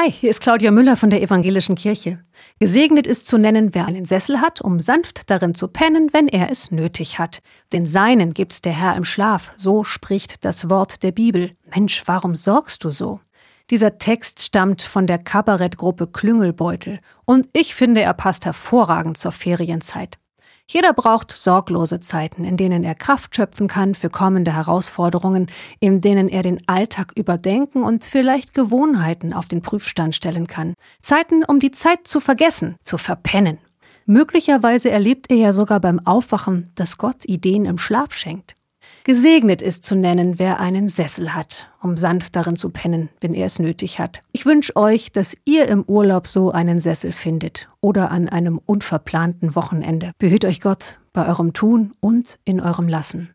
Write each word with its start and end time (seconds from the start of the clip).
Hi, 0.00 0.12
hier 0.12 0.30
ist 0.30 0.42
Claudia 0.42 0.70
Müller 0.70 0.96
von 0.96 1.10
der 1.10 1.22
Evangelischen 1.22 1.74
Kirche. 1.74 2.20
Gesegnet 2.60 3.04
ist 3.04 3.26
zu 3.26 3.36
nennen, 3.36 3.74
wer 3.74 3.86
einen 3.86 4.04
Sessel 4.04 4.40
hat, 4.40 4.60
um 4.60 4.78
sanft 4.78 5.28
darin 5.28 5.56
zu 5.56 5.66
pennen, 5.66 6.10
wenn 6.12 6.28
er 6.28 6.52
es 6.52 6.70
nötig 6.70 7.18
hat. 7.18 7.40
Den 7.72 7.88
Seinen 7.88 8.32
gibt's 8.32 8.62
der 8.62 8.70
Herr 8.70 8.94
im 8.94 9.04
Schlaf, 9.04 9.52
so 9.56 9.82
spricht 9.82 10.44
das 10.44 10.70
Wort 10.70 11.02
der 11.02 11.10
Bibel. 11.10 11.50
Mensch, 11.74 12.04
warum 12.06 12.36
sorgst 12.36 12.84
du 12.84 12.90
so? 12.90 13.18
Dieser 13.70 13.98
Text 13.98 14.40
stammt 14.40 14.82
von 14.82 15.08
der 15.08 15.18
Kabarettgruppe 15.18 16.06
Klüngelbeutel 16.06 17.00
und 17.24 17.48
ich 17.52 17.74
finde, 17.74 18.00
er 18.00 18.14
passt 18.14 18.44
hervorragend 18.44 19.18
zur 19.18 19.32
Ferienzeit. 19.32 20.16
Jeder 20.70 20.92
braucht 20.92 21.32
sorglose 21.32 21.98
Zeiten, 22.00 22.44
in 22.44 22.58
denen 22.58 22.84
er 22.84 22.94
Kraft 22.94 23.34
schöpfen 23.34 23.68
kann 23.68 23.94
für 23.94 24.10
kommende 24.10 24.54
Herausforderungen, 24.54 25.46
in 25.80 26.02
denen 26.02 26.28
er 26.28 26.42
den 26.42 26.60
Alltag 26.68 27.12
überdenken 27.16 27.82
und 27.82 28.04
vielleicht 28.04 28.52
Gewohnheiten 28.52 29.32
auf 29.32 29.48
den 29.48 29.62
Prüfstand 29.62 30.14
stellen 30.14 30.46
kann. 30.46 30.74
Zeiten, 31.00 31.42
um 31.42 31.58
die 31.58 31.70
Zeit 31.70 32.06
zu 32.06 32.20
vergessen, 32.20 32.76
zu 32.82 32.98
verpennen. 32.98 33.58
Möglicherweise 34.04 34.90
erlebt 34.90 35.30
er 35.30 35.36
ja 35.38 35.52
sogar 35.54 35.80
beim 35.80 36.00
Aufwachen, 36.06 36.70
dass 36.74 36.98
Gott 36.98 37.24
Ideen 37.24 37.64
im 37.64 37.78
Schlaf 37.78 38.12
schenkt. 38.12 38.54
Gesegnet 39.04 39.62
ist 39.62 39.84
zu 39.84 39.96
nennen, 39.96 40.38
wer 40.38 40.60
einen 40.60 40.88
Sessel 40.88 41.34
hat, 41.34 41.70
um 41.80 41.96
sanft 41.96 42.36
darin 42.36 42.56
zu 42.56 42.70
pennen, 42.70 43.08
wenn 43.20 43.34
er 43.34 43.46
es 43.46 43.58
nötig 43.58 43.98
hat. 43.98 44.22
Ich 44.32 44.44
wünsche 44.46 44.76
euch, 44.76 45.12
dass 45.12 45.34
ihr 45.44 45.66
im 45.68 45.82
Urlaub 45.84 46.26
so 46.26 46.50
einen 46.50 46.78
Sessel 46.78 47.12
findet 47.12 47.68
oder 47.80 48.10
an 48.10 48.28
einem 48.28 48.60
unverplanten 48.64 49.54
Wochenende. 49.54 50.12
Behüt 50.18 50.44
euch 50.44 50.60
Gott 50.60 50.98
bei 51.12 51.26
eurem 51.26 51.52
Tun 51.52 51.94
und 51.98 52.38
in 52.44 52.60
eurem 52.60 52.86
Lassen. 52.86 53.26